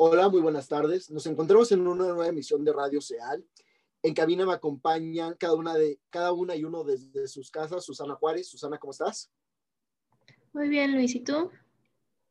[0.00, 1.10] Hola, muy buenas tardes.
[1.10, 3.44] Nos encontramos en una nueva emisión de Radio Seal.
[4.00, 7.84] En cabina me acompañan cada una, de, cada una y uno desde sus casas.
[7.84, 8.48] Susana Juárez.
[8.48, 9.28] Susana, ¿cómo estás?
[10.52, 11.16] Muy bien, Luis.
[11.16, 11.50] ¿Y tú?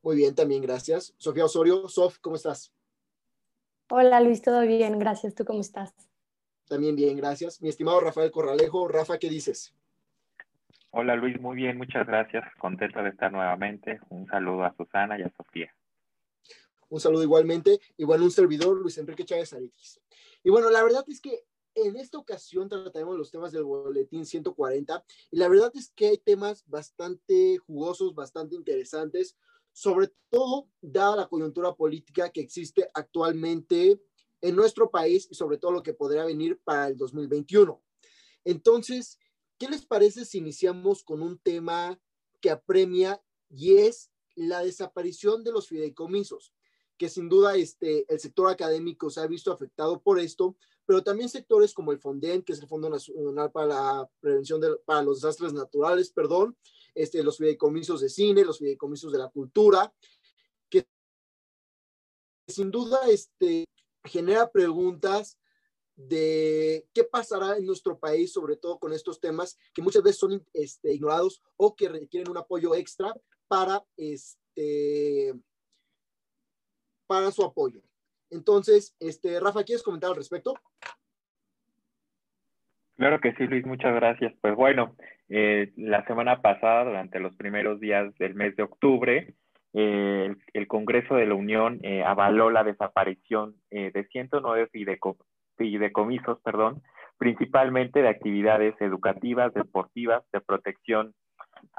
[0.02, 1.14] Muy bien, también, gracias.
[1.18, 1.90] Sofía Osorio.
[1.90, 2.73] Sof, ¿cómo estás?
[3.90, 4.42] Hola, Luis.
[4.42, 5.36] Todo bien, gracias.
[5.36, 5.94] ¿Tú cómo estás?
[6.70, 7.62] También bien, gracias.
[7.62, 8.88] Mi estimado Rafael Corralejo.
[8.88, 9.76] Rafa, ¿qué dices?
[10.92, 11.38] Hola, Luis.
[11.42, 12.45] Muy bien, muchas gracias.
[12.59, 14.00] Contento de estar nuevamente.
[14.08, 15.70] Un saludo a Susana y a Sofía.
[16.90, 17.80] Un saludo igualmente.
[17.98, 20.00] Bueno, un servidor, Luis Enrique Chávez Arequis.
[20.44, 21.45] Y bueno, la verdad es que
[21.76, 26.18] en esta ocasión trataremos los temas del boletín 140 y la verdad es que hay
[26.18, 29.38] temas bastante jugosos, bastante interesantes,
[29.73, 34.02] sobre todo dada la coyuntura política que existe actualmente
[34.42, 37.80] en nuestro país y sobre todo lo que podría venir para el 2021.
[38.44, 39.19] Entonces,
[39.59, 42.00] ¿qué les parece si iniciamos con un tema
[42.42, 46.56] que apremia y es la desaparición de los fideicomisos?
[46.98, 51.30] Que sin duda este, el sector académico se ha visto afectado por esto, pero también
[51.30, 55.22] sectores como el FONDEN, que es el Fondo Nacional para la Prevención de para los
[55.22, 56.58] Desastres Naturales, perdón,
[56.95, 59.94] este, los fideicomisos de cine, los fideicomisos de la cultura,
[60.70, 60.88] que
[62.48, 63.66] sin duda este,
[64.03, 65.38] genera preguntas
[65.95, 70.45] de qué pasará en nuestro país, sobre todo con estos temas que muchas veces son
[70.53, 73.14] este, ignorados o que requieren un apoyo extra
[73.48, 75.34] para este,
[77.08, 77.81] para su apoyo.
[78.30, 80.53] Entonces, este, Rafa, ¿quieres comentar al respecto?
[82.97, 84.33] Claro que sí, Luis, muchas gracias.
[84.41, 84.95] Pues bueno,
[85.30, 89.33] eh, la semana pasada, durante los primeros días del mes de octubre,
[89.73, 94.69] eh, el, Congreso de la Unión eh, avaló la desaparición de 109
[95.58, 96.81] fideicomisos, perdón,
[97.17, 101.13] principalmente de actividades educativas, deportivas, de protección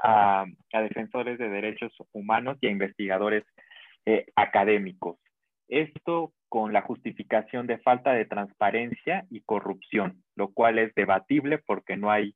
[0.01, 3.43] a defensores de derechos humanos y a investigadores
[4.09, 5.17] eh, académicos.
[5.67, 11.95] Esto con la justificación de falta de transparencia y corrupción, lo cual es debatible porque
[11.95, 12.33] no hay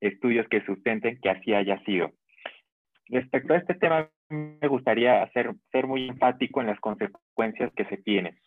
[0.00, 2.12] estudios que sustenten que así haya sido.
[3.08, 7.98] Respecto a este tema, me gustaría hacer, ser muy enfático en las consecuencias que se
[7.98, 8.38] tienen.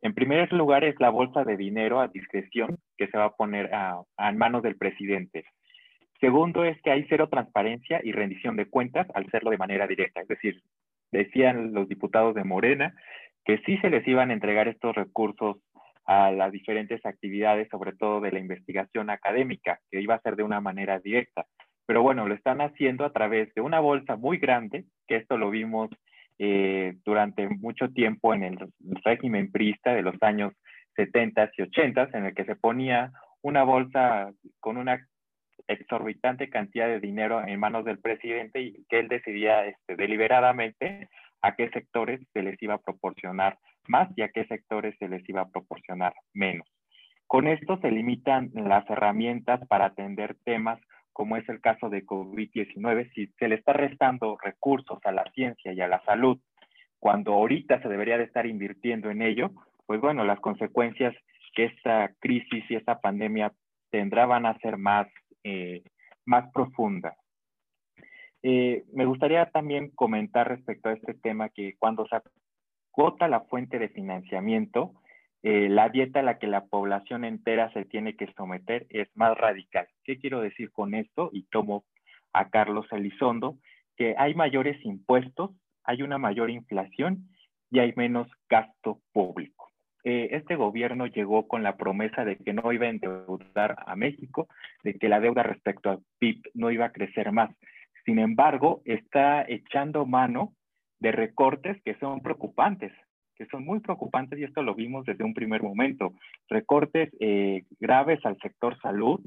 [0.00, 3.74] En primer lugar, es la bolsa de dinero a discreción que se va a poner
[3.74, 5.46] a, a manos del presidente.
[6.20, 10.20] Segundo, es que hay cero transparencia y rendición de cuentas al hacerlo de manera directa,
[10.20, 10.62] es decir,
[11.12, 12.94] decían los diputados de Morena
[13.44, 15.56] que sí se les iban a entregar estos recursos
[16.04, 20.42] a las diferentes actividades, sobre todo de la investigación académica, que iba a ser de
[20.42, 21.46] una manera directa.
[21.86, 25.50] Pero bueno, lo están haciendo a través de una bolsa muy grande, que esto lo
[25.50, 25.90] vimos
[26.38, 28.58] eh, durante mucho tiempo en el
[29.04, 30.52] régimen priista de los años
[30.96, 35.06] 70 y 80, en el que se ponía una bolsa con una
[35.72, 41.08] exorbitante cantidad de dinero en manos del presidente y que él decidía este, deliberadamente
[41.42, 43.58] a qué sectores se les iba a proporcionar
[43.88, 46.68] más y a qué sectores se les iba a proporcionar menos.
[47.26, 50.80] Con esto se limitan las herramientas para atender temas
[51.12, 55.72] como es el caso de COVID-19, si se le está restando recursos a la ciencia
[55.72, 56.38] y a la salud,
[56.98, 59.50] cuando ahorita se debería de estar invirtiendo en ello,
[59.86, 61.14] pues bueno, las consecuencias
[61.54, 63.52] que esta crisis y esta pandemia
[63.90, 65.08] tendrá van a ser más
[65.44, 65.82] eh,
[66.24, 67.16] más profunda.
[68.42, 72.16] Eh, me gustaría también comentar respecto a este tema que cuando se
[72.96, 74.94] agota la fuente de financiamiento,
[75.42, 79.36] eh, la dieta a la que la población entera se tiene que someter es más
[79.36, 79.88] radical.
[80.04, 81.30] ¿Qué quiero decir con esto?
[81.32, 81.84] Y tomo
[82.32, 83.56] a Carlos Elizondo,
[83.96, 85.50] que hay mayores impuestos,
[85.84, 87.28] hay una mayor inflación
[87.70, 89.59] y hay menos gasto público.
[90.04, 94.48] Eh, este gobierno llegó con la promesa de que no iba a endeudar a México,
[94.82, 97.50] de que la deuda respecto al PIB no iba a crecer más.
[98.04, 100.54] Sin embargo, está echando mano
[101.00, 102.92] de recortes que son preocupantes,
[103.36, 106.14] que son muy preocupantes y esto lo vimos desde un primer momento.
[106.48, 109.20] Recortes eh, graves al sector salud,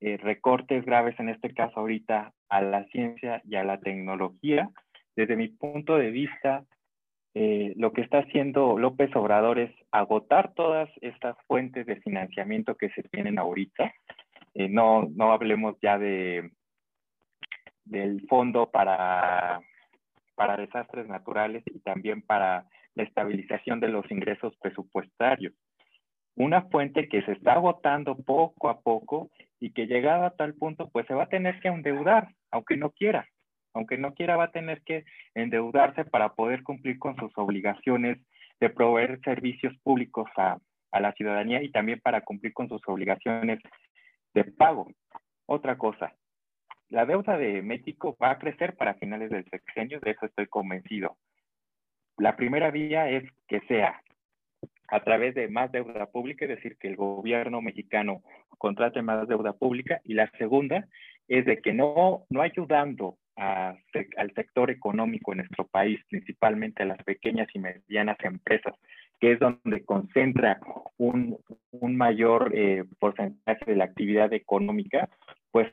[0.00, 4.70] eh, recortes graves en este caso ahorita a la ciencia y a la tecnología.
[5.16, 6.64] Desde mi punto de vista,
[7.38, 12.88] eh, lo que está haciendo López Obrador es agotar todas estas fuentes de financiamiento que
[12.88, 13.92] se tienen ahorita.
[14.54, 16.50] Eh, no, no hablemos ya de
[17.84, 19.60] del fondo para,
[20.34, 25.52] para desastres naturales y también para la estabilización de los ingresos presupuestarios.
[26.36, 29.30] Una fuente que se está agotando poco a poco
[29.60, 32.92] y que llegada a tal punto, pues se va a tener que endeudar, aunque no
[32.92, 33.28] quiera
[33.76, 38.18] aunque no quiera, va a tener que endeudarse para poder cumplir con sus obligaciones
[38.58, 40.58] de proveer servicios públicos a,
[40.98, 43.58] la ciudadanía y también para cumplir con sus obligaciones
[44.32, 44.90] de pago.
[45.44, 46.14] Otra cosa,
[46.88, 51.18] la deuda de México va a crecer para finales del sexenio, de eso estoy convencido.
[52.16, 54.00] La primera vía es que sea
[54.88, 58.22] a través de más deuda pública, es decir, que el gobierno mexicano
[58.56, 60.00] contrate más deuda pública.
[60.02, 60.86] Y la segunda
[61.28, 67.02] es de que no, no ayudando al sector económico en nuestro país, principalmente a las
[67.04, 68.74] pequeñas y medianas empresas,
[69.20, 70.60] que es donde concentra
[70.96, 71.38] un,
[71.72, 75.08] mayor eh, porcentaje de la actividad económica,
[75.50, 75.72] pues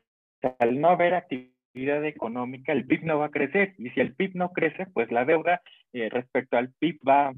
[0.59, 3.73] al no haber actividad económica, el PIB no va a crecer.
[3.77, 5.61] Y si el PIB no crece, pues la deuda
[5.93, 7.33] eh, respecto al PIB va,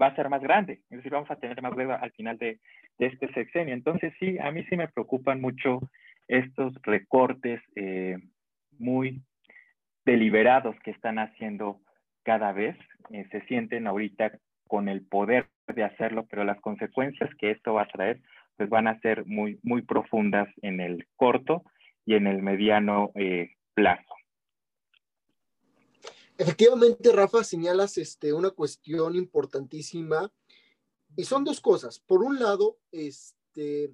[0.00, 0.80] a ser más grande.
[0.90, 2.60] Es decir, vamos a tener más deuda al final de,
[2.98, 3.74] de este sexenio.
[3.74, 5.80] Entonces, sí, a mí sí me preocupan mucho
[6.28, 8.18] estos recortes eh,
[8.78, 9.22] muy
[10.08, 11.82] deliberados que están haciendo
[12.22, 12.76] cada vez.
[13.10, 17.82] Eh, se sienten ahorita con el poder de hacerlo, pero las consecuencias que esto va
[17.82, 18.22] a traer
[18.56, 21.62] pues van a ser muy, muy profundas en el corto
[22.04, 24.14] y en el mediano eh, plazo.
[26.38, 30.32] Efectivamente, Rafa, señalas este, una cuestión importantísima
[31.16, 32.00] y son dos cosas.
[32.00, 33.92] Por un lado, este,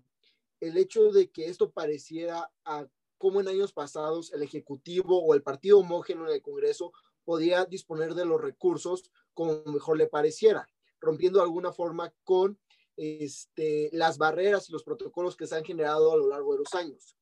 [0.61, 2.87] el hecho de que esto pareciera a
[3.25, 6.93] como en años pasados el Ejecutivo o el partido homógeno en el Congreso
[7.25, 10.69] podía disponer de los recursos como mejor le pareciera,
[11.00, 12.61] rompiendo de alguna forma con
[12.99, 16.75] este, las barreras y los protocolos que se han generado a lo largo de los
[16.75, 17.17] años.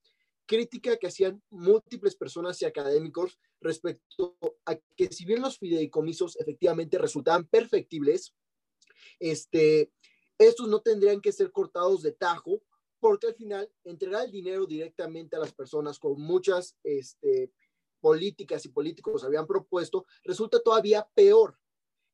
[0.45, 4.35] Crítica que hacían múltiples personas y académicos respecto
[4.65, 8.35] a que si bien los fideicomisos efectivamente resultaban perfectibles,
[9.21, 9.89] este,
[10.37, 12.61] estos no tendrían que ser cortados de tajo
[13.03, 17.51] porque al final entregar el dinero directamente a las personas con muchas este,
[17.99, 21.59] políticas y políticos habían propuesto resulta todavía peor.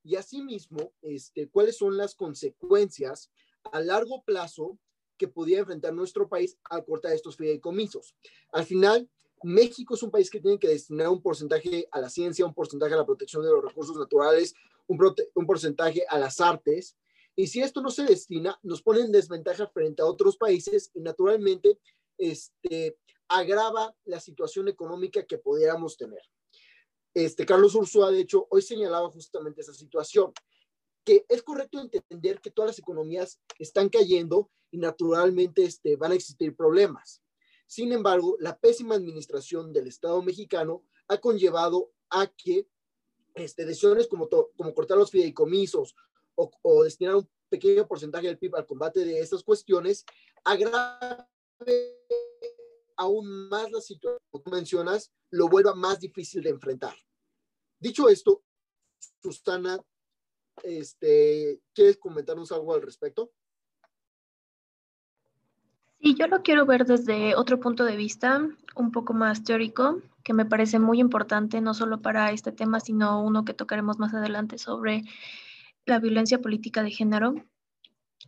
[0.04, 3.30] Y asimismo, este, ¿cuáles son las consecuencias
[3.72, 4.80] a largo plazo
[5.16, 8.16] que podía enfrentar nuestro país al cortar estos fideicomisos?
[8.52, 9.08] Al final,
[9.44, 12.96] México es un país que tiene que destinar un porcentaje a la ciencia, un porcentaje
[12.96, 14.56] a la protección de los recursos naturales,
[14.88, 14.98] un,
[15.36, 16.98] un porcentaje a las artes,
[17.40, 21.00] y si esto no se destina, nos pone en desventaja frente a otros países y
[21.00, 21.80] naturalmente
[22.18, 22.98] este,
[23.30, 26.20] agrava la situación económica que pudiéramos tener.
[27.14, 30.34] Este, Carlos Ursúa, de hecho, hoy señalaba justamente esa situación,
[31.06, 36.16] que es correcto entender que todas las economías están cayendo y naturalmente este, van a
[36.16, 37.24] existir problemas.
[37.68, 42.68] Sin embargo, la pésima administración del Estado mexicano ha conllevado a que
[43.36, 45.96] este, decisiones como, como cortar los fideicomisos
[46.62, 50.06] o, destinar un pequeño porcentaje del PIB al combate de estas cuestiones,
[50.44, 51.26] agrave
[52.98, 56.96] aún más la situación que mencionas, lo vuelva más difícil de enfrentar.
[57.80, 58.44] Dicho esto,
[59.22, 59.80] Susana,
[60.64, 63.32] este, ¿quieres comentarnos algo al respecto?
[66.02, 70.34] Sí, yo lo quiero ver desde otro punto de vista, un poco más teórico, que
[70.34, 74.58] me parece muy importante, no solo para este tema, sino uno que tocaremos más adelante
[74.58, 75.04] sobre
[75.90, 77.36] la violencia política de género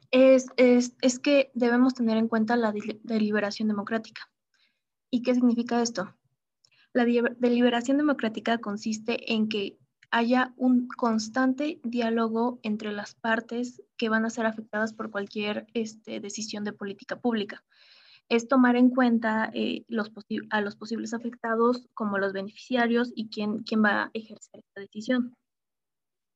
[0.10, 2.74] es, es, es que debemos tener en cuenta la
[3.04, 4.30] deliberación democrática.
[5.10, 6.14] ¿Y qué significa esto?
[6.94, 9.78] La deliberación democrática consiste en que
[10.10, 16.20] haya un constante diálogo entre las partes que van a ser afectadas por cualquier este,
[16.20, 17.64] decisión de política pública.
[18.28, 19.86] Es tomar en cuenta eh,
[20.50, 25.36] a los posibles afectados como los beneficiarios y quién, quién va a ejercer esta decisión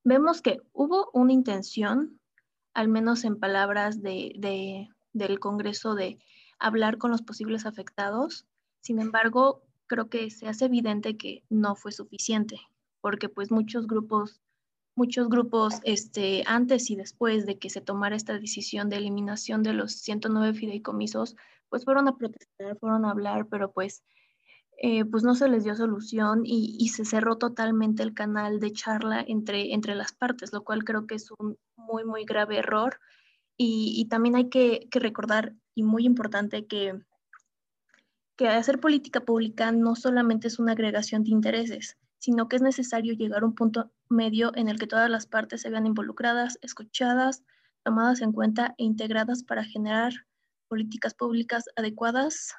[0.05, 2.21] vemos que hubo una intención,
[2.74, 6.19] al menos en palabras de, del Congreso, de
[6.59, 8.45] hablar con los posibles afectados.
[8.81, 12.62] Sin embargo, creo que se hace evidente que no fue suficiente,
[13.01, 14.41] porque pues muchos grupos,
[14.95, 19.74] muchos grupos este, antes y después de que se tomara esta decisión de eliminación de
[19.74, 21.35] los 109 fideicomisos,
[21.67, 24.03] pues fueron a protestar, fueron a hablar, pero pues
[24.77, 29.24] eh, pues no se les dio solución y, se cerró totalmente el canal de charla
[29.25, 33.00] entre, entre las partes, lo cual creo que es un muy, muy grave error.
[33.58, 37.00] Y, también hay que, recordar, y muy importante, que,
[38.36, 43.13] que hacer política pública no solamente es una agregación de intereses, sino que es necesario
[43.13, 47.44] llegar a un punto medio en el que todas las partes se vean involucradas, escuchadas,
[47.84, 50.12] tomadas en cuenta e integradas para generar
[50.67, 52.53] políticas públicas adecuadas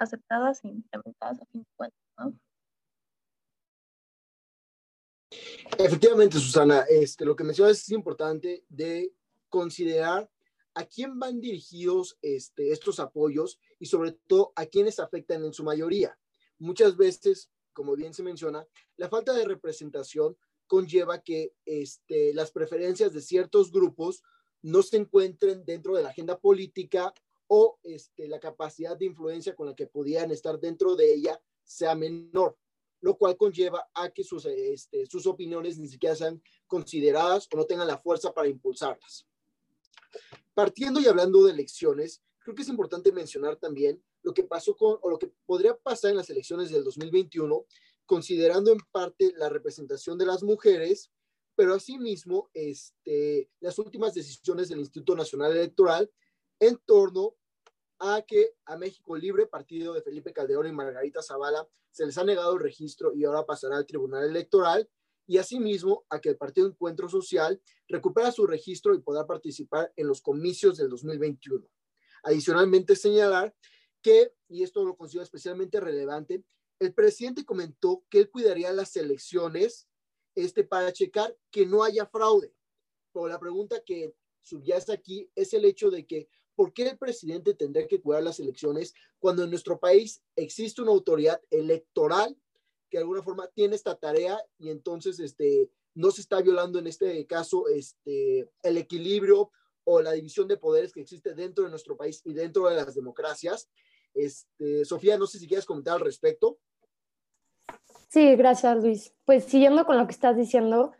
[0.00, 2.00] aceptadas e implementadas a fin de cuentas.
[5.78, 9.14] Efectivamente, Susana, este, lo que mencionas es importante de
[9.48, 10.30] considerar
[10.74, 15.64] a quién van dirigidos este, estos apoyos y sobre todo a quiénes afectan en su
[15.64, 16.18] mayoría.
[16.58, 18.66] Muchas veces, como bien se menciona,
[18.96, 24.22] la falta de representación conlleva que este, las preferencias de ciertos grupos
[24.62, 27.12] no se encuentren dentro de la agenda política
[27.52, 31.96] o este, la capacidad de influencia con la que podían estar dentro de ella sea
[31.96, 32.56] menor,
[33.00, 37.64] lo cual conlleva a que sus, este, sus opiniones ni siquiera sean consideradas o no
[37.64, 39.26] tengan la fuerza para impulsarlas.
[40.54, 44.98] Partiendo y hablando de elecciones, creo que es importante mencionar también lo que pasó con,
[45.02, 47.66] o lo que podría pasar en las elecciones del 2021,
[48.06, 51.10] considerando en parte la representación de las mujeres,
[51.56, 56.08] pero asimismo este, las últimas decisiones del Instituto Nacional Electoral
[56.60, 57.34] en torno
[58.00, 62.24] a que a México Libre, partido de Felipe Calderón y Margarita Zavala, se les ha
[62.24, 64.88] negado el registro y ahora pasará al Tribunal Electoral,
[65.30, 70.08] y asimismo a que el Partido Encuentro Social recupera su registro y pueda participar en
[70.08, 71.68] los comicios del 2021.
[72.24, 73.54] Adicionalmente, señalar
[74.02, 76.44] que, y esto lo considero especialmente relevante,
[76.80, 79.88] el presidente comentó que él cuidaría las elecciones
[80.34, 82.52] este, para checar que no haya fraude.
[83.12, 86.28] Pero la pregunta que subyace aquí es el hecho de que
[86.60, 90.90] ¿por qué el presidente tendría que cuidar las elecciones cuando en nuestro país existe una
[90.90, 92.36] autoridad electoral
[92.90, 96.86] que de alguna forma tiene esta tarea y entonces este, no se está violando en
[96.86, 99.50] este caso este, el equilibrio
[99.84, 102.94] o la división de poderes que existe dentro de nuestro país y dentro de las
[102.94, 103.70] democracias?
[104.12, 106.58] Este, Sofía, no sé si quieres comentar al respecto.
[108.10, 109.14] Sí, gracias Luis.
[109.24, 110.92] Pues siguiendo con lo que estás diciendo,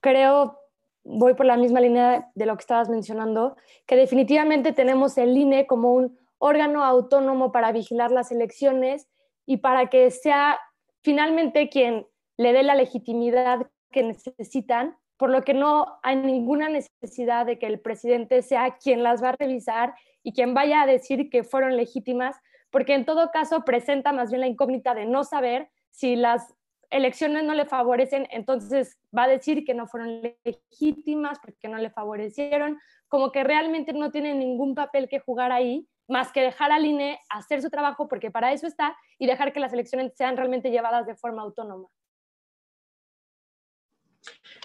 [0.00, 0.58] creo
[1.04, 3.56] voy por la misma línea de lo que estabas mencionando,
[3.86, 9.08] que definitivamente tenemos el INE como un órgano autónomo para vigilar las elecciones
[9.46, 10.58] y para que sea
[11.02, 12.06] finalmente quien
[12.36, 17.66] le dé la legitimidad que necesitan, por lo que no hay ninguna necesidad de que
[17.66, 21.76] el presidente sea quien las va a revisar y quien vaya a decir que fueron
[21.76, 22.36] legítimas,
[22.70, 26.54] porque en todo caso presenta más bien la incógnita de no saber si las
[26.94, 31.90] elecciones no le favorecen, entonces va a decir que no fueron legítimas porque no le
[31.90, 36.86] favorecieron, como que realmente no tiene ningún papel que jugar ahí, más que dejar al
[36.86, 40.70] INE hacer su trabajo porque para eso está y dejar que las elecciones sean realmente
[40.70, 41.88] llevadas de forma autónoma.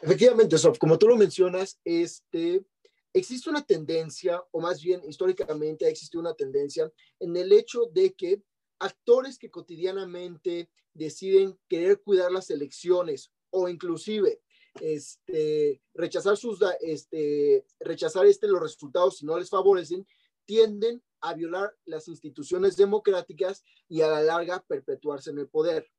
[0.02, 2.64] Efectivamente, Sof, como tú lo mencionas, este,
[3.12, 8.14] existe una tendencia, o más bien históricamente ha existido una tendencia en el hecho de
[8.14, 8.42] que
[8.80, 14.42] actores que cotidianamente deciden querer cuidar las elecciones o inclusive
[14.82, 20.06] este, rechazar, sus, este, rechazar este, los resultados si no les favorecen,
[20.46, 25.90] tienden a violar las instituciones democráticas y a la larga perpetuarse en el poder.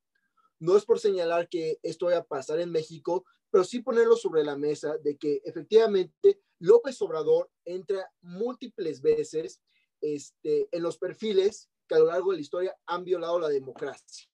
[0.58, 4.44] No es por señalar que esto vaya a pasar en México, pero sí ponerlo sobre
[4.44, 9.60] la mesa de que efectivamente López Obrador entra múltiples veces
[10.00, 14.30] este, en los perfiles que a lo largo de la historia han violado la democracia.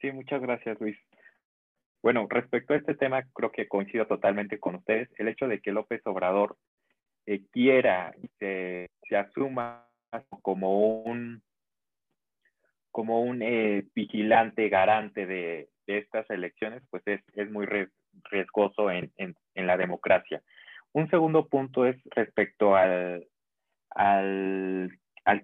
[0.00, 0.96] Sí, muchas gracias, Luis.
[2.00, 5.08] Bueno, respecto a este tema, creo que coincido totalmente con ustedes.
[5.18, 6.56] El hecho de que López Obrador
[7.26, 9.88] eh, quiera y se, asuma
[10.42, 11.42] como un
[12.92, 17.66] como un eh, vigilante garante de, estas elecciones, pues es, es muy
[18.30, 19.10] riesgoso en,
[19.54, 20.42] la democracia.
[20.92, 23.26] Un segundo punto es respecto al,
[23.90, 24.90] al,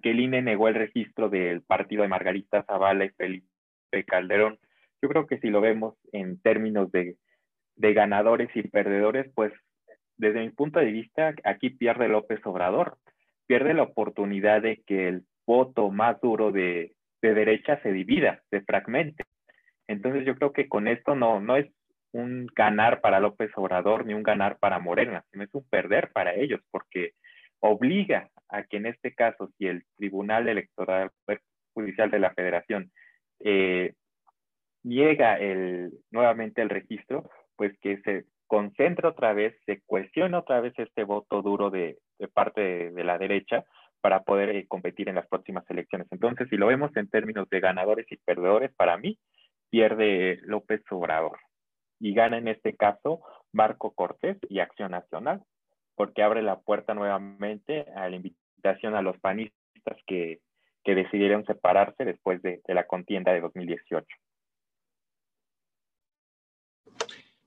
[0.01, 4.57] que el INE negó el registro del partido de Margarita Zavala y Felipe Calderón.
[5.01, 7.17] Yo creo que si lo vemos en términos de,
[7.75, 9.51] de ganadores y perdedores, pues
[10.15, 12.97] desde mi punto de vista, aquí pierde López Obrador,
[13.45, 18.61] pierde la oportunidad de que el voto más duro de, de derecha se divida, se
[18.61, 19.25] fragmente.
[19.87, 21.67] Entonces yo creo que con esto no, no es
[22.13, 26.33] un ganar para López Obrador ni un ganar para Morena, sino es un perder para
[26.35, 27.13] ellos, porque
[27.59, 31.11] obliga a que en este caso, si el Tribunal Electoral
[31.73, 32.91] Judicial de la Federación
[33.39, 33.93] eh,
[34.83, 40.73] llega el, nuevamente el registro, pues que se concentre otra vez, se cuestione otra vez
[40.77, 41.97] este voto duro de,
[42.33, 43.63] parte de, la derecha
[44.01, 46.07] para poder eh, competir en las próximas elecciones.
[46.11, 49.17] Entonces, si lo vemos en términos de ganadores y perdedores, para mí
[49.69, 51.39] pierde López Obrador
[52.01, 53.21] y gana en este caso
[53.53, 55.43] Marco Cortés y Acción Nacional,
[55.95, 60.41] porque abre la puerta nuevamente a la invitación a los panistas que,
[60.83, 64.05] que decidieron separarse después de, la contienda de 2018.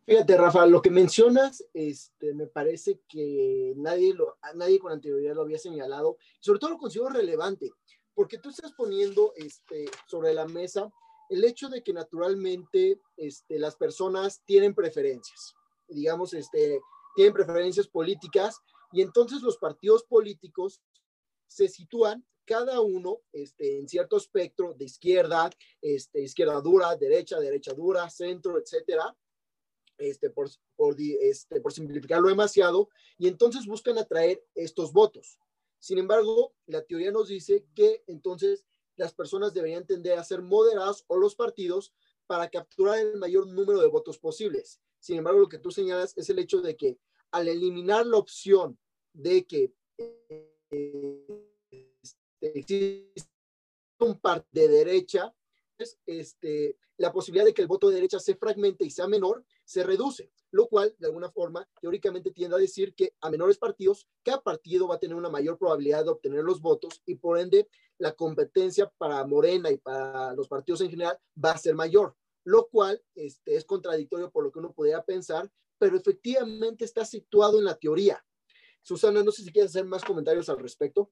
[0.07, 5.43] Fíjate, Rafa, lo que mencionas, este, me parece que nadie, lo, nadie con anterioridad lo
[5.43, 7.71] había señalado, sobre todo lo considero relevante,
[8.15, 10.93] porque tú estás poniendo este, sobre la mesa
[11.31, 15.55] el hecho de que naturalmente este, las personas tienen preferencias,
[15.89, 16.81] digamos, este,
[17.15, 18.61] tienen preferencias políticas
[18.93, 20.81] y entonces los partidos políticos
[21.47, 25.51] se sitúan cada uno este, en cierto espectro de izquierda,
[25.81, 29.17] este, izquierda dura, derecha, derecha dura, centro, etcétera,
[31.63, 35.39] por simplificarlo demasiado, y entonces buscan atraer estos votos.
[35.79, 38.65] Sin embargo, la teoría nos dice que entonces
[38.97, 41.93] las personas deberían tender a ser moderadas o los partidos
[42.27, 44.81] para capturar el mayor número de votos posibles.
[44.99, 46.99] Sin embargo, lo que tú señalas es el hecho de que
[47.31, 48.79] al eliminar la opción
[49.13, 49.75] de que
[50.71, 51.45] eh,
[52.41, 53.29] existe
[53.99, 55.35] un par de derecha,
[56.07, 59.83] este, la posibilidad de que el voto de derecha se fragmente y sea menor, se
[59.83, 64.41] reduce, lo cual, de alguna forma, teóricamente tiende a decir que a menores partidos, cada
[64.41, 67.69] partido va a tener una mayor probabilidad de obtener los votos y por ende
[67.99, 72.69] la competencia para Morena y para los partidos en general va a ser mayor, lo
[72.69, 77.65] cual este, es contradictorio por lo que uno podría pensar, pero efectivamente está situado en
[77.65, 78.25] la teoría.
[78.81, 81.11] Susana, no sé si quieres hacer más comentarios al respecto.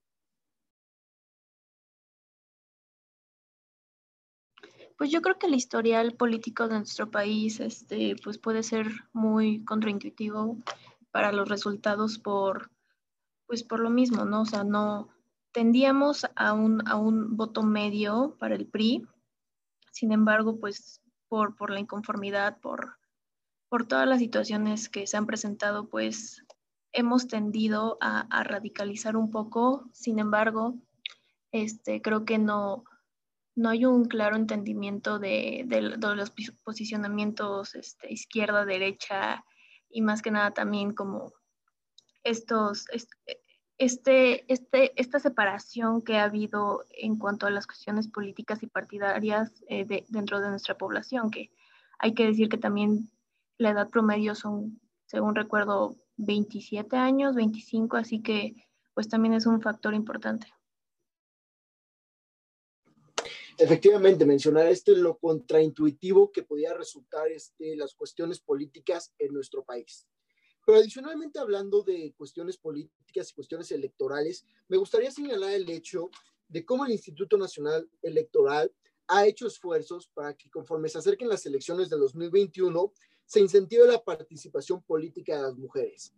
[4.97, 9.65] Pues yo creo que el historial político de nuestro país este, pues puede ser muy
[9.65, 10.57] contraintuitivo
[11.11, 12.71] para los resultados por,
[13.47, 14.43] pues por lo mismo, ¿no?
[14.43, 15.09] O sea, no
[15.53, 19.07] tendíamos a un, a un voto medio para el PRI,
[19.91, 22.99] sin embargo, pues por, por la inconformidad, por,
[23.69, 26.45] por todas las situaciones que se han presentado, pues
[26.93, 30.75] hemos tendido a, a radicalizar un poco, sin embargo,
[31.53, 32.85] este, creo que no,
[33.55, 36.33] no hay un claro entendimiento de, los
[36.65, 39.45] posicionamientos este, izquierda, derecha
[39.91, 41.33] y más que nada también como
[42.25, 42.87] estos,
[43.79, 49.63] este, este, esta separación que ha habido en cuanto a las cuestiones políticas y partidarias
[49.69, 51.51] eh, dentro de nuestra población, que
[51.99, 53.11] hay que decir que también
[53.59, 58.55] la edad promedio son, según recuerdo, 27 años, 25, así que
[58.95, 60.47] pues también es un factor importante.
[63.59, 70.07] Efectivamente mencionar este lo contraintuitivo que podía resultar este, las cuestiones políticas en nuestro país.
[70.65, 76.11] Pero adicionalmente hablando de cuestiones políticas y cuestiones electorales, me gustaría señalar el hecho
[76.49, 78.73] de cómo el Instituto Nacional Electoral
[79.09, 82.93] ha hecho esfuerzos para que conforme se acerquen las elecciones de 2021,
[83.25, 86.15] se incentive la participación política de las mujeres.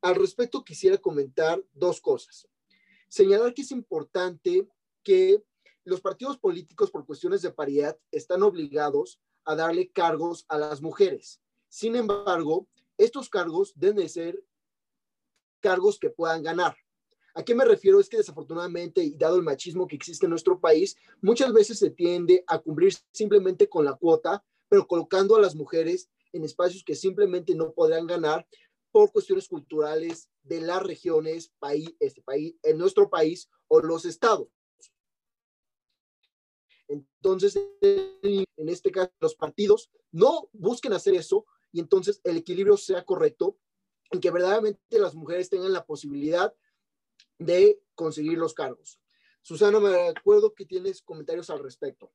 [0.00, 2.48] Al respecto, quisiera comentar dos cosas.
[3.08, 4.66] Señalar que es importante
[5.02, 5.42] que
[5.84, 11.40] los partidos políticos por cuestiones de paridad están obligados a darle cargos a las mujeres.
[11.68, 12.66] Sin embargo,
[12.96, 14.42] estos cargos deben ser
[15.60, 16.76] cargos que puedan ganar.
[17.34, 17.98] ¿A qué me refiero?
[17.98, 21.90] Es que desafortunadamente, y dado el machismo que existe en nuestro país, muchas veces se
[21.90, 26.94] tiende a cumplir simplemente con la cuota, pero colocando a las mujeres en espacios que
[26.94, 28.46] simplemente no podrán ganar
[28.92, 34.46] por cuestiones culturales de las regiones, país, este país, en nuestro país o los estados.
[36.88, 43.04] Entonces, en este caso, los partidos no busquen hacer eso y entonces el equilibrio sea
[43.04, 43.58] correcto
[44.12, 46.54] y que verdaderamente las mujeres tengan la posibilidad
[47.38, 49.00] de conseguir los cargos.
[49.42, 52.12] Susana, me acuerdo que tienes comentarios al respecto.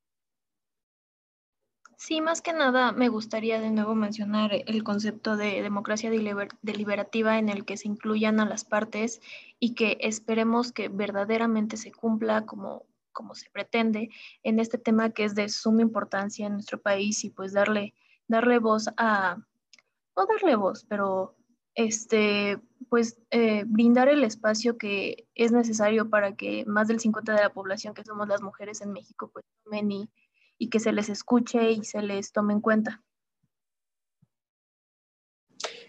[1.98, 7.50] Sí, más que nada me gustaría de nuevo mencionar el concepto de democracia deliberativa en
[7.50, 9.20] el que se incluyan a las partes
[9.60, 12.86] y que esperemos que verdaderamente se cumpla como
[13.20, 14.10] como se pretende
[14.44, 17.94] en este tema que es de suma importancia en nuestro país y pues darle,
[18.30, 19.36] darle voz a,
[20.16, 21.36] no darle voz, pero
[21.76, 27.42] este, pues eh, brindar el espacio que es necesario para que más del 50% de
[27.42, 30.10] la población que somos las mujeres en México pues tomen y,
[30.58, 33.04] y que se les escuche y se les tome en cuenta.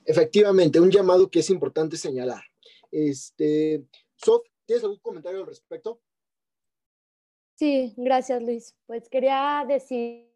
[0.04, 2.42] Efectivamente, un llamado que es importante señalar.
[2.90, 3.84] Este,
[4.16, 6.00] Sof, ¿tienes algún comentario al respecto?
[7.60, 8.74] Sí, gracias Luis.
[8.86, 10.32] Pues quería decir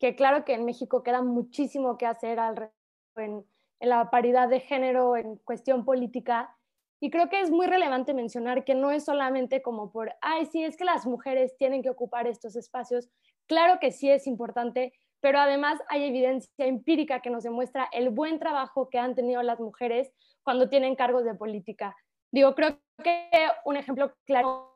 [0.00, 2.72] que claro que en México queda muchísimo que hacer al,
[3.16, 3.44] en,
[3.78, 6.56] en la paridad de género en cuestión política.
[6.98, 10.64] Y creo que es muy relevante mencionar que no es solamente como por, ay, sí,
[10.64, 13.10] es que las mujeres tienen que ocupar estos espacios.
[13.46, 18.38] Claro que sí es importante, pero además hay evidencia empírica que nos demuestra el buen
[18.38, 20.10] trabajo que han tenido las mujeres
[20.42, 21.94] cuando tienen cargos de política.
[22.32, 23.28] Digo, creo que
[23.66, 24.75] un ejemplo claro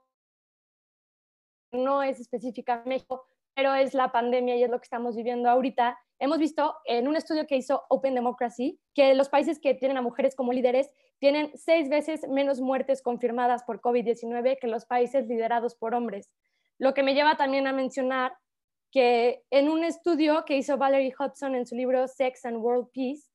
[1.73, 5.99] no es específica México, pero es la pandemia y es lo que estamos viviendo ahorita.
[6.19, 10.03] Hemos visto en un estudio que hizo Open Democracy que los países que tienen a
[10.03, 15.75] mujeres como líderes tienen seis veces menos muertes confirmadas por COVID-19 que los países liderados
[15.75, 16.31] por hombres.
[16.79, 18.33] Lo que me lleva también a mencionar
[18.91, 23.29] que en un estudio que hizo Valerie Hudson en su libro Sex and World Peace,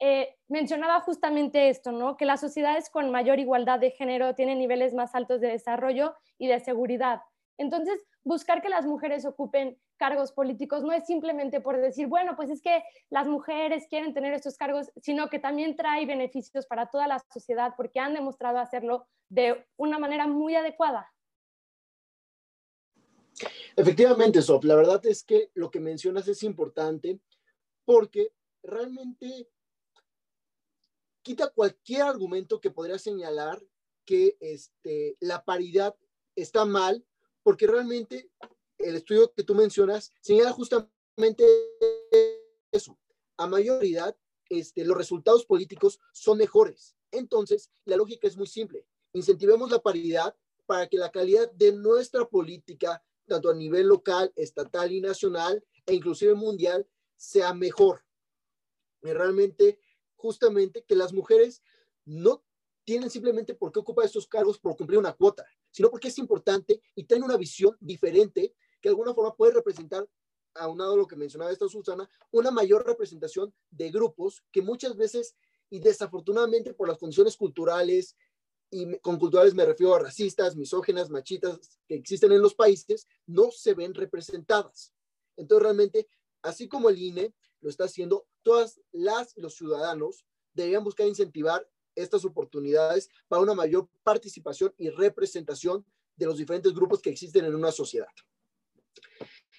[0.00, 2.16] eh, mencionaba justamente esto, ¿no?
[2.16, 6.46] que las sociedades con mayor igualdad de género tienen niveles más altos de desarrollo y
[6.46, 7.20] de seguridad.
[7.58, 12.50] Entonces, buscar que las mujeres ocupen cargos políticos no es simplemente por decir, bueno, pues
[12.50, 17.08] es que las mujeres quieren tener estos cargos, sino que también trae beneficios para toda
[17.08, 21.12] la sociedad porque han demostrado hacerlo de una manera muy adecuada.
[23.76, 27.20] Efectivamente, Sof, la verdad es que lo que mencionas es importante
[27.84, 29.48] porque realmente
[31.22, 33.60] quita cualquier argumento que podría señalar
[34.04, 35.94] que este, la paridad
[36.34, 37.04] está mal,
[37.48, 38.30] porque realmente
[38.76, 41.46] el estudio que tú mencionas señala justamente
[42.70, 42.98] eso.
[43.38, 44.14] A mayoría,
[44.50, 46.94] este, los resultados políticos son mejores.
[47.10, 48.84] Entonces, la lógica es muy simple.
[49.14, 54.92] Incentivemos la paridad para que la calidad de nuestra política, tanto a nivel local, estatal
[54.92, 58.04] y nacional, e inclusive mundial, sea mejor.
[59.00, 59.80] Y realmente,
[60.16, 61.62] justamente, que las mujeres
[62.04, 62.44] no
[62.84, 66.80] tienen simplemente por qué ocupar estos cargos por cumplir una cuota, sino porque es importante
[66.94, 70.08] y tienen una visión diferente que de alguna forma puede representar,
[70.54, 75.36] aunado a lo que mencionaba esta Susana, una mayor representación de grupos que muchas veces
[75.70, 78.16] y desafortunadamente por las condiciones culturales,
[78.70, 83.50] y con culturales me refiero a racistas, misógenas, machitas que existen en los países, no
[83.50, 84.94] se ven representadas.
[85.36, 86.08] Entonces, realmente,
[86.42, 91.66] así como el INE lo está haciendo, todas las los ciudadanos deberían buscar incentivar
[92.02, 95.84] estas oportunidades para una mayor participación y representación
[96.16, 98.08] de los diferentes grupos que existen en una sociedad.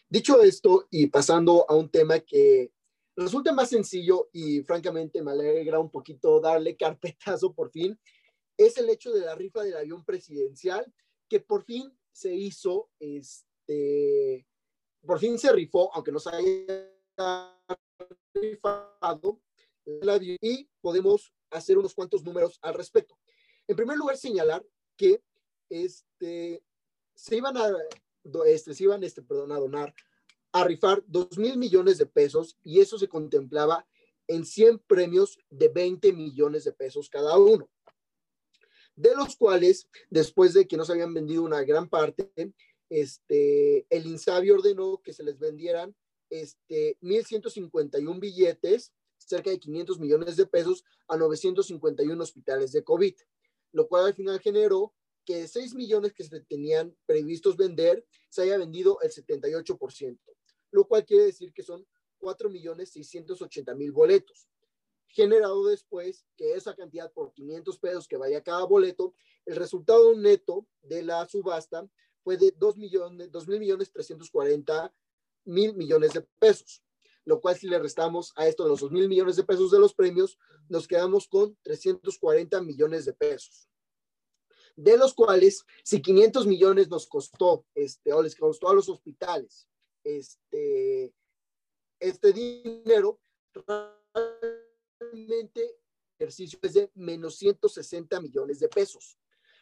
[0.10, 2.72] Dicho esto, y pasando a un tema que
[3.16, 8.00] resulta más sencillo y francamente me alegra un poquito darle carpetazo por fin,
[8.58, 10.92] es el hecho de la rifa del avión presidencial,
[11.30, 14.46] que por fin se hizo, este,
[15.06, 16.92] por fin se rifó, aunque no se haya
[18.34, 19.40] rifado,
[20.42, 23.18] y podemos hacer unos cuantos números al respecto.
[23.68, 24.66] En primer lugar, señalar
[24.98, 25.22] que
[25.70, 26.64] este,
[27.16, 27.72] se iban a,
[28.46, 29.94] este, se iban este, perdón, a donar,
[30.52, 33.88] a rifar 2 mil millones de pesos y eso se contemplaba
[34.28, 37.70] en 100 premios de 20 millones de pesos cada uno
[39.00, 42.34] de los cuales, después de que no se habían vendido una gran parte,
[42.90, 45.96] este, el INSABI ordenó que se les vendieran
[46.30, 48.92] este, 1.151 billetes,
[49.30, 53.14] cerca de 500 millones de pesos, a 951 hospitales de COVID,
[53.74, 58.42] lo cual al final generó que de 6 millones que se tenían previstos vender, se
[58.42, 60.20] haya vendido el 78%,
[60.72, 61.86] lo cual quiere decir que son
[62.18, 64.50] 4 millones 680 mil boletos.
[65.08, 69.14] Generado después que esa cantidad por 500 pesos que vaya cada boleto,
[69.46, 71.88] el resultado neto de la subasta
[72.24, 74.94] fue de 2 millones, 2 mil millones 340
[75.46, 76.84] mil millones de pesos,
[77.26, 79.94] lo cual si le restamos a esto los 2 mil millones de pesos de los
[79.94, 83.70] premios, nos quedamos con 340 millones de pesos.
[84.76, 89.68] De los cuales, si 500 millones nos costó, este, o les costó a los hospitales,
[90.04, 91.14] este,
[92.00, 93.20] este dinero,
[95.02, 95.80] realmente
[96.18, 99.18] ejercicio es de menos 160 millones de pesos,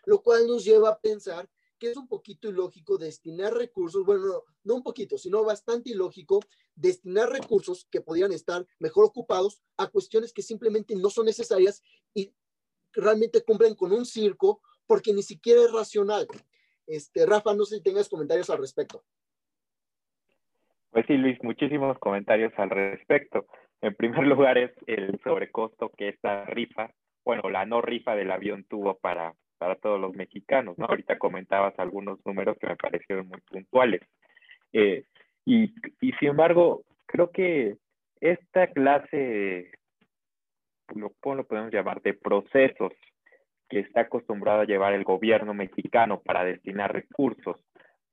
[0.06, 4.76] lo cual nos lleva a pensar que es un poquito ilógico destinar recursos, bueno, no,
[4.76, 6.40] un poquito, sino bastante ilógico
[6.76, 11.82] destinar recursos que podrían estar mejor ocupados a cuestiones que simplemente no son necesarias
[12.14, 12.34] y
[12.94, 16.28] realmente cumplen con un circo porque ni siquiera es racional.
[16.88, 19.04] Este, Rafa, no sé si tengas comentarios al respecto.
[20.92, 23.46] Pues sí, Luis, muchísimos comentarios al respecto.
[23.82, 26.92] En primer lugar es el sobrecosto que esta rifa,
[27.24, 30.86] bueno, la no rifa del avión tuvo para, para todos los mexicanos, ¿no?
[30.86, 34.02] Ahorita comentabas algunos números que me parecieron muy puntuales.
[34.74, 35.06] Eh,
[35.46, 37.78] y, y sin embargo, creo que
[38.20, 39.72] esta clase,
[40.96, 42.02] lo, ¿cómo lo podemos llamar?
[42.02, 42.94] De procesos
[43.70, 47.58] que está acostumbrado a llevar el gobierno mexicano para destinar recursos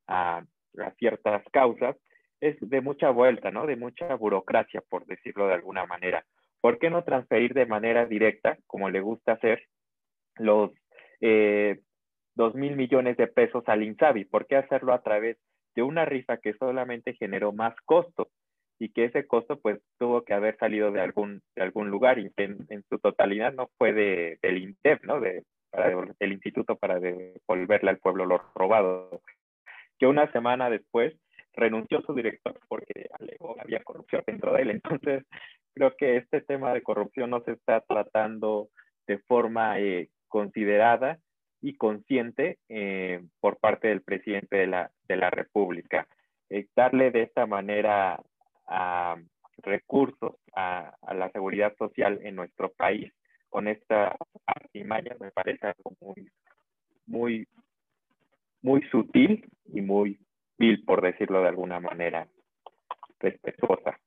[0.07, 0.45] a,
[0.79, 1.97] a ciertas causas,
[2.41, 3.67] es de mucha vuelta, ¿no?
[3.67, 6.25] De mucha burocracia, por decirlo de alguna manera.
[6.61, 9.63] ¿Por qué no transferir de manera directa, como le gusta hacer,
[10.37, 10.73] los
[11.27, 11.81] eh,
[12.35, 14.27] dos mil millones de pesos al INSABI?
[14.27, 15.39] ¿Por qué hacerlo a través
[15.75, 18.29] de una rifa que solamente generó más costo
[18.79, 22.31] y que ese costo pues tuvo que haber salido de algún, de algún lugar y
[22.37, 25.19] en, su totalidad no fue de, del INTEP, ¿no?
[25.19, 25.45] De,
[26.21, 29.23] del Instituto para devolverle al pueblo lo robado.
[29.99, 31.15] Que una semana después
[31.55, 34.71] renunció su director porque alegó que había corrupción dentro de él.
[34.73, 35.25] Entonces,
[35.73, 38.69] creo que este tema de corrupción no se está tratando
[39.07, 41.21] de forma eh, considerada
[41.61, 46.09] y consciente eh, por parte del presidente de la, de la República.
[46.51, 48.21] Eh, darle de esta manera
[48.67, 49.17] a
[49.59, 53.13] recursos a, la seguridad social en nuestro país
[53.49, 56.29] con esta artimaña me parece algo muy,
[57.07, 57.47] muy,
[58.61, 60.19] muy sutil y muy
[60.85, 62.27] por decirlo de alguna manera
[63.21, 64.01] respetuosa.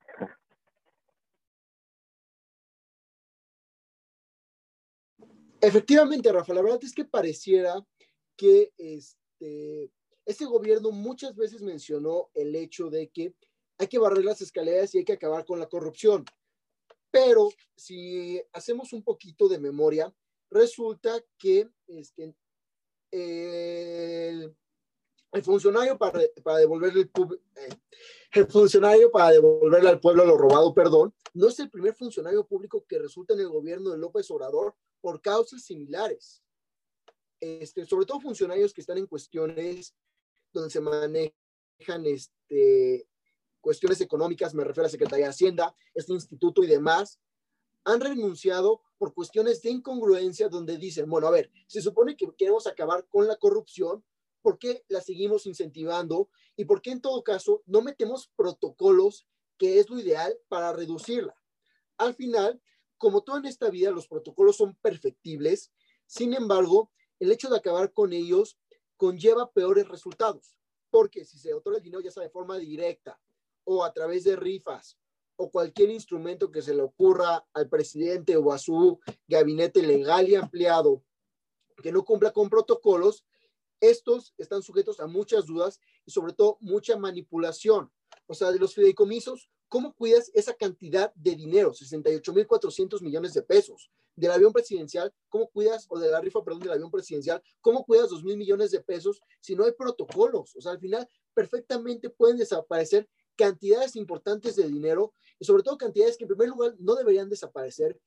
[5.61, 7.83] Efectivamente, Rafa, la verdad es que pareciera
[8.35, 9.91] que este,
[10.25, 13.33] Este gobierno muchas veces mencionó el hecho de que
[13.79, 16.25] hay que barrer las escaleras y hay que acabar con la corrupción.
[17.11, 20.13] Pero si hacemos un poquito de memoria,
[20.49, 22.35] resulta que este,
[23.11, 24.53] el,
[25.43, 27.11] funcionario para, para devolverle el,
[27.55, 27.69] eh,
[28.33, 32.85] el, funcionario para devolverle al pueblo lo robado, perdón, no es el primer funcionario público
[32.87, 36.43] que resulta en el gobierno de López Obrador por causas similares.
[37.39, 39.95] Este, sobre todo funcionarios que están en cuestiones
[40.51, 43.07] donde se manejan este,
[43.61, 47.19] cuestiones económicas, me refiero a la Secretaría de Hacienda, este instituto y demás,
[47.83, 52.67] han renunciado por cuestiones de incongruencia donde dicen, bueno, a ver, se supone que queremos
[52.67, 54.03] acabar con la corrupción,
[54.41, 56.29] ¿por qué la seguimos incentivando?
[56.55, 61.35] ¿Y por qué en todo caso no metemos protocolos que es lo ideal para reducirla?
[61.97, 62.61] Al final,
[62.97, 65.71] como todo en esta vida, los protocolos son perfectibles,
[66.05, 68.59] sin embargo, el hecho de acabar con ellos
[68.95, 70.57] conlleva peores resultados,
[70.89, 73.19] porque si se otorga el dinero ya sea de forma directa
[73.63, 74.97] o a través de rifas
[75.35, 80.35] o cualquier instrumento que se le ocurra al presidente o a su gabinete legal y
[80.35, 81.03] ampliado
[81.83, 83.23] que no cumpla con protocolos,
[83.79, 87.91] estos están sujetos a muchas dudas y sobre todo mucha manipulación.
[88.25, 91.71] O sea, de los fideicomisos, ¿cómo cuidas esa cantidad de dinero?
[91.73, 93.91] 68.400 millones de pesos.
[94.15, 98.09] Del avión presidencial, ¿cómo cuidas, o de la rifa, perdón, del avión presidencial, ¿cómo cuidas
[98.09, 100.55] 2.000 millones de pesos si no hay protocolos?
[100.55, 106.17] O sea, al final perfectamente pueden desaparecer cantidades importantes de dinero y sobre todo cantidades
[106.17, 107.99] que en primer lugar no deberían desaparecer,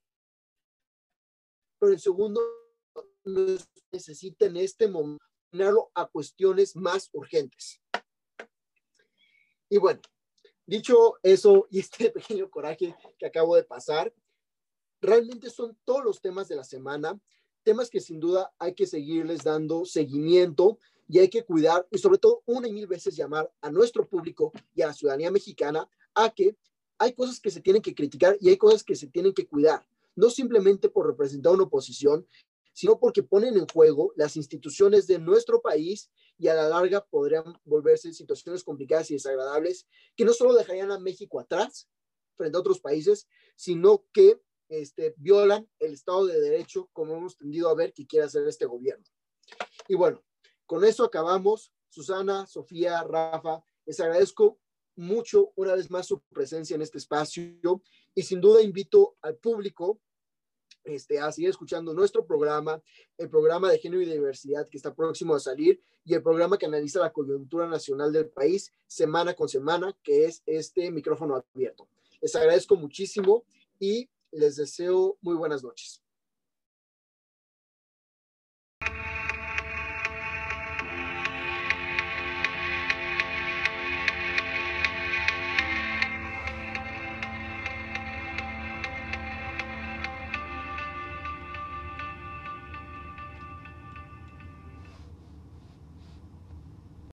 [1.78, 2.40] pero en segundo
[3.92, 7.80] necesita en este momento a cuestiones más urgentes.
[9.68, 10.00] Y bueno,
[10.70, 14.14] dicho eso y este pequeño coraje que acabo de pasar,
[15.00, 17.20] realmente son todos los temas de la semana,
[17.64, 20.78] temas que sin duda hay que seguirles dando seguimiento
[21.08, 24.52] y hay que cuidar y sobre todo una y mil veces llamar a nuestro público
[24.72, 26.56] y a la ciudadanía mexicana a que
[26.98, 29.84] hay cosas que se tienen que criticar y hay cosas que se tienen que cuidar,
[30.14, 32.24] no simplemente por representar una oposición,
[32.72, 37.44] sino porque ponen en juego las instituciones de nuestro país y a la larga podrían
[37.64, 41.90] volverse situaciones complicadas y desagradables que no solo dejarían a México atrás
[42.34, 47.68] frente a otros países, sino que este, violan el Estado de Derecho como hemos tendido
[47.68, 49.04] a ver que quiere hacer este gobierno.
[49.86, 50.24] Y bueno,
[50.64, 51.74] con eso acabamos.
[51.90, 54.58] Susana, Sofía, Rafa, les agradezco
[54.96, 57.82] mucho una vez más su presencia en este espacio
[58.14, 60.00] y sin duda invito al público
[60.84, 62.82] este, a seguir escuchando nuestro programa,
[63.18, 66.66] el programa de género y diversidad que está próximo a salir y el programa que
[66.66, 71.88] analiza la coyuntura nacional del país semana con semana, que es este micrófono abierto.
[72.20, 73.44] Les agradezco muchísimo
[73.78, 76.02] y les deseo muy buenas noches.